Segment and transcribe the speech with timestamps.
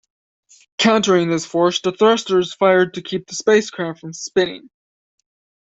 [0.79, 4.71] Countering this force, the thrusters fired to keep the spacecraft from spinning.